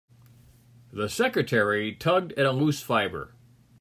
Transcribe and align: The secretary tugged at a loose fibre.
The 0.91 1.07
secretary 1.09 1.93
tugged 1.93 2.31
at 2.31 2.47
a 2.47 2.51
loose 2.51 2.81
fibre. 2.81 3.35